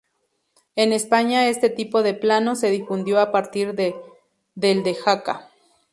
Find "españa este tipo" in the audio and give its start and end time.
0.93-2.01